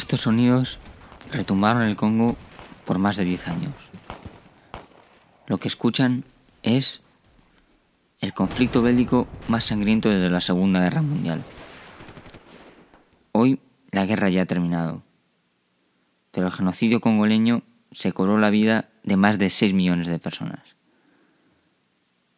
[0.00, 0.78] Estos sonidos
[1.30, 2.34] retumbaron el Congo
[2.86, 3.74] por más de 10 años.
[5.46, 6.24] Lo que escuchan
[6.62, 7.02] es
[8.20, 11.42] el conflicto bélico más sangriento desde la Segunda Guerra Mundial.
[13.32, 13.60] Hoy
[13.90, 15.02] la guerra ya ha terminado,
[16.30, 17.62] pero el genocidio congoleño
[17.92, 20.76] se cobró la vida de más de 6 millones de personas.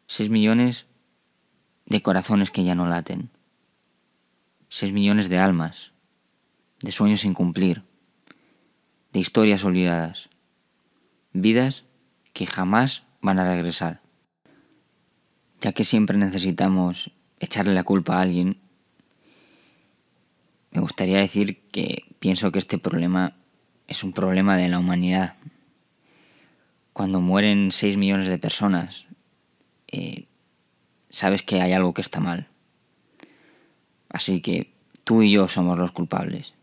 [0.09, 0.87] 6 millones
[1.87, 3.31] de corazones que ya no laten.
[4.69, 5.92] 6 millones de almas,
[6.83, 7.83] de sueños sin cumplir,
[9.13, 10.29] de historias olvidadas,
[11.33, 11.87] vidas
[12.33, 14.03] que jamás van a regresar.
[15.61, 18.59] Ya que siempre necesitamos echarle la culpa a alguien,
[20.73, 23.37] me gustaría decir que pienso que este problema
[23.87, 25.37] es un problema de la humanidad.
[26.93, 29.07] Cuando mueren 6 millones de personas,
[29.89, 30.27] eh,
[31.11, 32.49] sabes que hay algo que está mal.
[34.09, 34.73] Así que
[35.05, 36.55] tú y yo somos los culpables.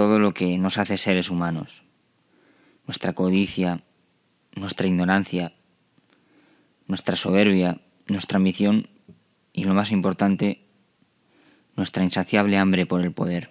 [0.00, 1.82] Todo lo que nos hace seres humanos,
[2.86, 3.82] nuestra codicia,
[4.56, 5.52] nuestra ignorancia,
[6.86, 8.88] nuestra soberbia, nuestra ambición
[9.52, 10.64] y lo más importante,
[11.76, 13.50] nuestra insaciable hambre por el poder.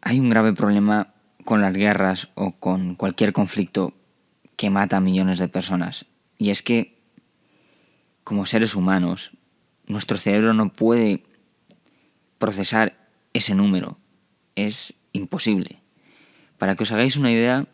[0.00, 1.14] Hay un grave problema
[1.44, 3.94] con las guerras o con cualquier conflicto
[4.56, 6.06] que mata a millones de personas,
[6.38, 6.98] y es que,
[8.24, 9.30] como seres humanos,
[9.86, 11.22] nuestro cerebro no puede
[12.38, 12.96] procesar
[13.32, 14.00] ese número.
[14.56, 15.78] Es imposible.
[16.58, 17.66] Para que os hagáis una idea,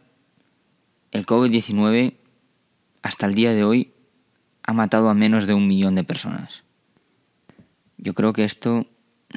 [1.13, 2.15] el COVID-19
[3.03, 3.93] hasta el día de hoy
[4.63, 6.63] ha matado a menos de un millón de personas.
[7.97, 8.87] Yo creo que esto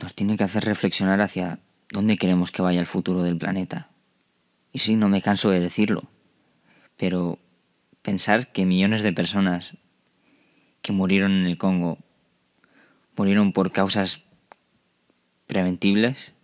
[0.01, 3.89] nos tiene que hacer reflexionar hacia dónde queremos que vaya el futuro del planeta.
[4.71, 6.03] Y sí, no me canso de decirlo,
[6.97, 7.39] pero
[8.01, 9.77] pensar que millones de personas
[10.81, 11.97] que murieron en el Congo
[13.15, 14.23] murieron por causas
[15.47, 16.34] preventibles,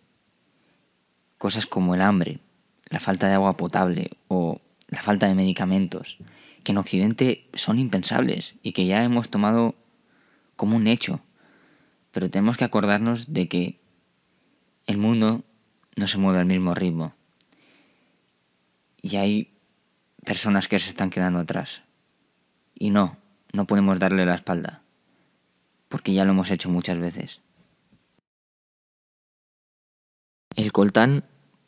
[1.41, 2.37] cosas como el hambre,
[2.91, 6.19] la falta de agua potable o la falta de medicamentos,
[6.63, 9.73] que en Occidente son impensables y que ya hemos tomado
[10.55, 11.19] como un hecho.
[12.11, 13.79] Pero tenemos que acordarnos de que
[14.85, 15.43] el mundo
[15.95, 17.15] no se mueve al mismo ritmo.
[19.01, 19.51] Y hay
[20.23, 21.81] personas que se están quedando atrás.
[22.75, 23.17] Y no,
[23.51, 24.83] no podemos darle la espalda,
[25.89, 27.41] porque ya lo hemos hecho muchas veces.
[30.55, 31.23] El coltán,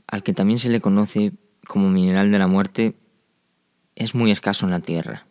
[0.07, 1.33] al que también se le conoce
[1.67, 2.95] como mineral de la muerte,
[3.95, 5.25] es muy escaso en la Tierra,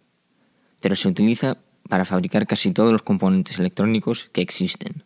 [0.80, 1.58] pero se utiliza
[1.88, 5.04] para fabricar casi todos los componentes electrónicos que existen,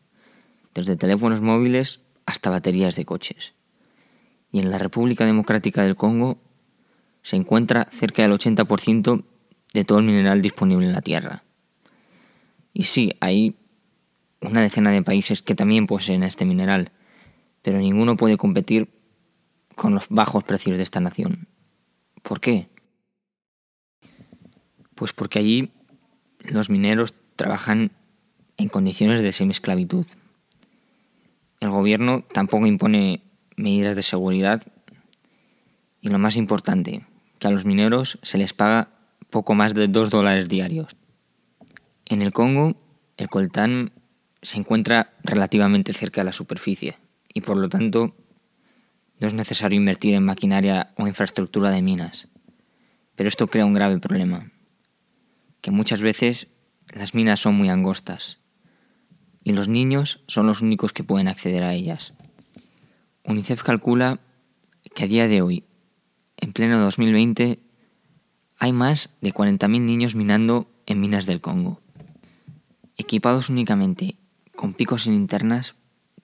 [0.74, 3.54] desde teléfonos móviles hasta baterías de coches.
[4.52, 6.38] Y en la República Democrática del Congo
[7.22, 9.24] se encuentra cerca del 80%
[9.74, 11.42] de todo el mineral disponible en la Tierra.
[12.72, 13.56] Y sí, hay
[14.40, 16.92] una decena de países que también poseen este mineral,
[17.66, 18.88] pero ninguno puede competir
[19.75, 21.49] con los bajos precios de esta nación.
[22.22, 22.69] ¿Por qué?
[24.94, 25.72] Pues porque allí
[26.49, 27.91] los mineros trabajan
[28.56, 30.06] en condiciones de semiesclavitud.
[31.59, 33.25] El gobierno tampoco impone
[33.56, 34.62] medidas de seguridad
[36.00, 37.05] y lo más importante,
[37.41, 38.91] que a los mineros se les paga
[39.28, 40.94] poco más de dos dólares diarios.
[42.05, 42.76] En el Congo,
[43.16, 43.91] el coltán
[44.41, 46.97] se encuentra relativamente cerca de la superficie
[47.36, 48.16] y por lo tanto
[49.20, 52.28] no es necesario invertir en maquinaria o infraestructura de minas.
[53.14, 54.52] Pero esto crea un grave problema
[55.60, 56.48] que muchas veces
[56.94, 58.38] las minas son muy angostas
[59.44, 62.14] y los niños son los únicos que pueden acceder a ellas.
[63.25, 64.20] UNICEF calcula
[64.94, 65.64] que a día de hoy,
[66.38, 67.60] en pleno 2020,
[68.58, 71.82] hay más de 40.000 niños minando en minas del Congo.
[72.96, 74.16] Equipados únicamente
[74.54, 75.76] con picos sin linternas,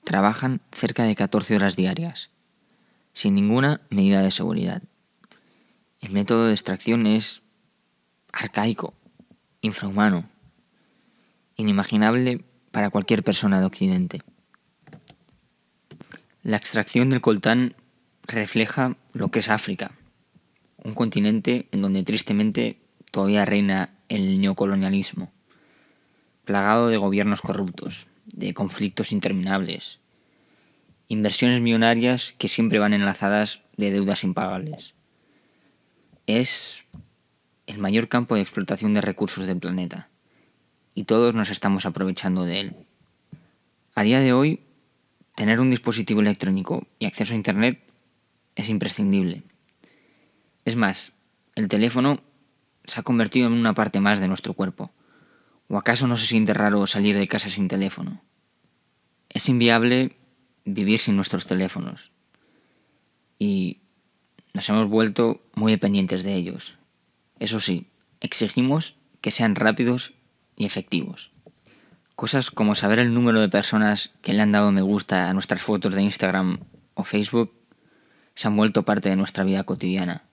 [0.05, 2.31] trabajan cerca de 14 horas diarias,
[3.13, 4.83] sin ninguna medida de seguridad.
[6.01, 7.43] El método de extracción es
[8.33, 8.95] arcaico
[9.61, 10.29] infrahumano,
[11.57, 14.23] inimaginable para cualquier persona de Occidente.
[16.43, 17.77] La extracción del coltán
[18.25, 19.93] refleja lo que es África,
[20.83, 22.81] un continente en donde tristemente
[23.13, 25.33] todavía reina el neocolonialismo,
[26.45, 29.99] plagado de gobiernos corruptos, de conflictos interminables,
[31.09, 34.95] inversiones millonarias que siempre van enlazadas de deudas impagables.
[36.27, 36.85] Es
[37.67, 40.09] el mayor campo de explotación de recursos del planeta,
[40.95, 42.77] y todos nos estamos aprovechando de él.
[43.95, 44.61] A día de hoy,
[45.35, 47.83] tener un dispositivo electrónico y acceso a Internet
[48.55, 49.43] es imprescindible.
[50.65, 51.13] Es más,
[51.55, 52.23] el teléfono
[52.85, 54.91] se ha convertido en una parte más de nuestro cuerpo.
[55.73, 58.21] ¿O acaso no se siente raro salir de casa sin teléfono?
[59.31, 60.19] Es inviable
[60.67, 62.13] vivir sin nuestros teléfonos.
[63.39, 63.81] y
[64.53, 66.75] nos hemos vuelto muy dependientes de ellos.
[67.41, 67.87] Eso sí,
[68.21, 70.13] exigimos que sean rápidos
[70.57, 71.33] y efectivos.
[72.17, 75.63] Cosas como saber el número de personas que le han dado me gusta a nuestras
[75.63, 76.59] fotos de Instagram
[76.93, 77.51] o Facebook
[78.35, 80.25] se han vuelto parte de nuestra vida cotidiana.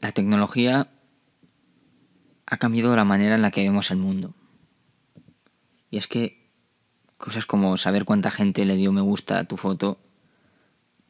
[0.00, 0.88] La tecnología
[2.46, 4.34] ha cambiado la manera en la que vemos el mundo.
[5.90, 6.50] Y es que
[7.18, 9.98] cosas como saber cuánta gente le dio me gusta a tu foto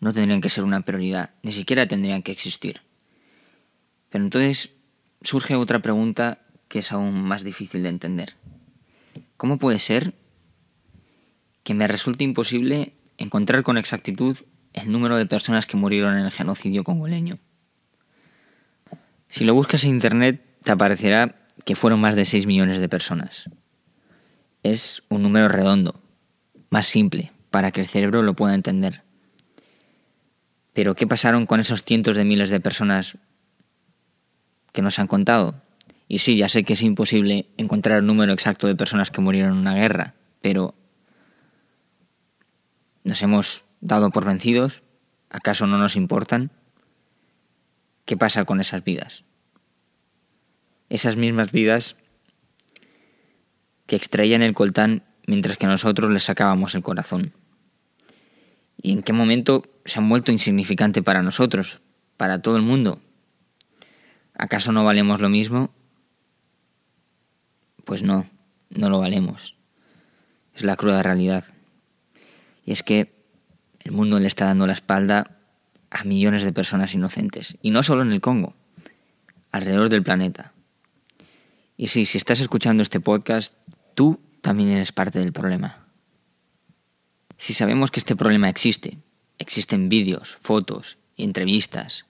[0.01, 2.83] no tendrían que ser una prioridad, ni siquiera tendrían que existir.
[4.11, 4.77] Pero entonces
[5.23, 8.35] surge otra pregunta que es aún más difícil de entender.
[9.37, 10.15] ¿Cómo puede ser
[11.63, 14.37] que me resulte imposible encontrar con exactitud
[14.75, 17.39] el número de personas que murieron en el genocidio congoleño?
[19.29, 23.51] Si lo buscas en Internet, te aparecerá que fueron más de 6 millones de personas.
[24.63, 26.01] Es un número redondo,
[26.71, 29.03] más simple, para que el cerebro lo pueda entender.
[30.73, 33.19] Pero ¿qué pasaron con esos cientos de miles de personas
[34.73, 35.63] que nos han contado?
[36.09, 39.53] Y sí, ya sé que es imposible encontrar el número exacto de personas que murieron
[39.53, 40.75] en una guerra, pero
[43.05, 44.83] ¿nos hemos dado por vencidos?
[45.29, 46.51] ¿Acaso no nos importan?
[48.07, 49.25] ¿Qué pasa con esas vidas?
[50.95, 51.97] Esas mismas vidas
[53.89, 57.33] que extraían el coltán mientras que nosotros les sacábamos el corazón.
[58.81, 61.81] ¿Y en qué momento se han vuelto insignificante para nosotros,
[62.17, 63.01] para todo el mundo?
[64.35, 65.75] ¿Acaso no valemos lo mismo?
[67.85, 68.31] Pues no,
[68.71, 69.57] no lo valemos.
[70.55, 71.45] Es la cruda realidad.
[72.65, 73.13] Y es que
[73.81, 75.39] el mundo le está dando la espalda
[75.91, 77.57] a millones de personas inocentes.
[77.63, 78.55] Y no solo en el Congo,
[79.51, 80.54] alrededor del planeta.
[81.77, 83.55] Y sí, si estás escuchando este podcast,
[83.95, 85.87] tú también eres parte del problema.
[87.37, 88.99] Si sabemos que este problema existe,
[89.39, 92.07] existen vídeos, fotos, entrevistas,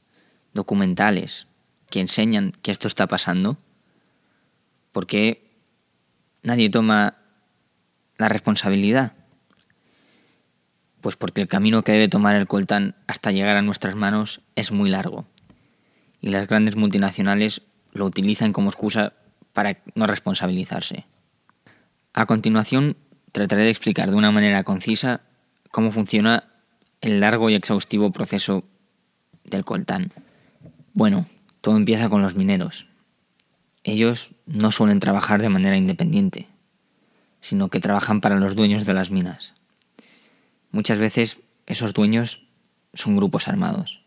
[0.52, 1.46] documentales
[1.90, 3.56] que enseñan que esto está pasando,
[4.92, 5.50] ¿por qué
[6.42, 7.16] nadie toma
[8.18, 9.14] la responsabilidad?
[11.00, 14.72] Pues porque el camino que debe tomar el coltán hasta llegar a nuestras manos es
[14.72, 15.26] muy largo.
[16.20, 17.62] Y las grandes multinacionales
[17.92, 19.14] lo utilizan como excusa
[19.54, 21.06] para no responsabilizarse.
[22.12, 22.96] A continuación,
[23.32, 25.22] trataré de explicar de una manera concisa
[25.70, 26.44] cómo funciona
[27.00, 28.64] el largo y exhaustivo proceso
[29.44, 30.12] del coltán.
[30.92, 31.26] Bueno,
[31.60, 32.86] todo empieza con los mineros.
[33.82, 36.48] Ellos no suelen trabajar de manera independiente,
[37.40, 39.54] sino que trabajan para los dueños de las minas.
[40.70, 42.46] Muchas veces esos dueños
[42.92, 44.02] son grupos armados.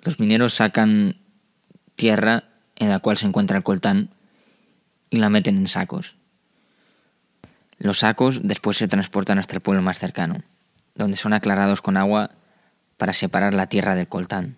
[0.00, 1.16] Los mineros sacan
[1.96, 2.51] tierra
[2.82, 4.10] en la cual se encuentra el coltán
[5.10, 6.16] y la meten en sacos.
[7.78, 10.42] Los sacos después se transportan hasta el pueblo más cercano,
[10.94, 12.30] donde son aclarados con agua
[12.96, 14.56] para separar la tierra del coltán.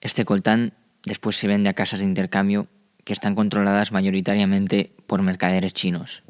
[0.00, 0.72] Este coltán
[1.04, 2.66] Después se vende a casas de intercambio
[3.04, 6.22] que están controladas mayoritariamente por mercaderes chinos.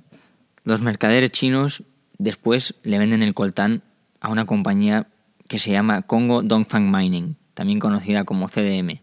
[0.65, 1.83] Los mercaderes chinos
[2.19, 3.83] después le venden el coltán
[4.21, 5.09] a una compañía
[5.49, 9.01] que se llama Congo Dongfang Mining, también conocida como CDM.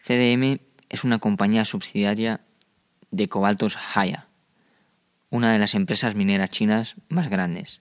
[0.00, 2.40] CDM es una compañía subsidiaria
[3.10, 4.28] de Cobaltos Haya,
[5.30, 7.80] una de las empresas mineras chinas más grandes.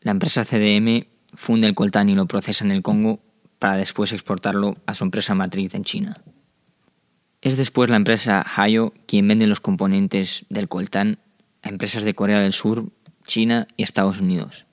[0.00, 3.20] La empresa CDM funde el coltán y lo procesa en el Congo
[3.58, 6.14] para después exportarlo a su empresa matriz en China.
[7.40, 11.18] Es después la empresa Hayo quien vende los componentes del coltán
[11.62, 12.90] a empresas de Corea del Sur,
[13.26, 14.66] China y Estados Unidos.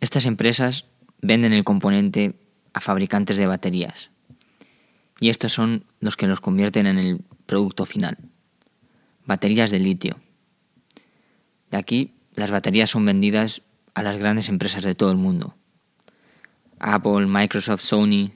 [0.00, 0.86] Estas empresas
[1.20, 2.34] venden el componente
[2.72, 4.10] a fabricantes de baterías
[5.22, 8.18] y estos son los que los convierten en el producto final.
[9.24, 10.16] Baterías de litio.
[11.70, 13.62] De aquí las baterías son vendidas
[13.94, 15.54] a las grandes empresas de todo el mundo.
[16.80, 18.32] Apple, Microsoft, Sony,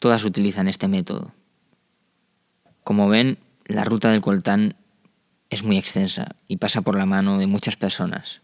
[0.00, 1.32] todas utilizan este método.
[2.82, 4.74] Como ven, la ruta del coltán
[5.50, 8.40] es muy extensa y pasa por la mano de muchas personas.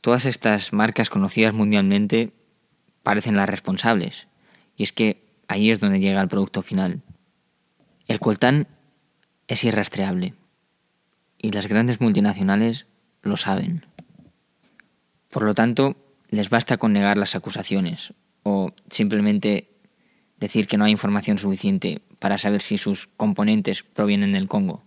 [0.00, 2.32] Todas estas marcas conocidas mundialmente
[3.04, 4.26] parecen las responsables,
[4.76, 7.02] y es que ahí es donde llega el producto final.
[8.06, 8.68] El coltán
[9.48, 10.34] es irrastreable,
[11.38, 12.86] y las grandes multinacionales
[13.22, 13.86] lo saben.
[15.30, 15.96] Por lo tanto,
[16.30, 18.12] les basta con negar las acusaciones
[18.42, 19.70] o simplemente
[20.38, 24.84] decir que no hay información suficiente para saber si sus componentes provienen del Congo.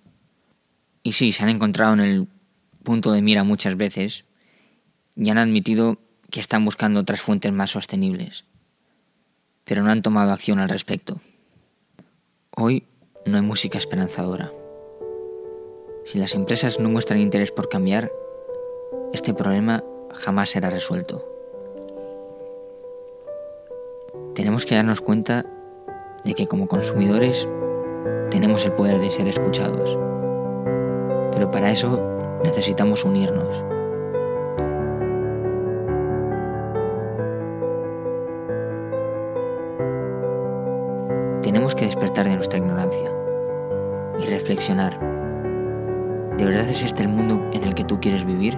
[1.03, 2.27] Y sí, se han encontrado en el
[2.83, 4.25] punto de mira muchas veces
[5.15, 5.99] y han admitido
[6.29, 8.45] que están buscando otras fuentes más sostenibles,
[9.71, 11.21] pero no han tomado acción al respecto.
[12.57, 12.83] Hoy
[13.25, 14.51] no hay música esperanzadora.
[16.03, 18.11] Si las empresas no muestran interés por cambiar,
[19.13, 21.25] este problema jamás será resuelto.
[24.33, 25.45] tenemos que darnos cuenta
[26.25, 27.47] de que como consumidores
[28.29, 29.97] tenemos el poder de ser escuchados.
[31.31, 33.80] Pero para eso necesitamos unirnos.
[41.85, 43.11] Despertar de nuestra ignorancia
[44.19, 44.99] y reflexionar.
[46.37, 48.57] ¿De verdad es este el mundo en el que tú quieres vivir?